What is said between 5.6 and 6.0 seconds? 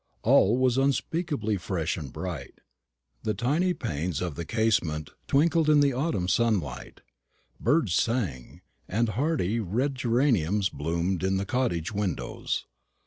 in the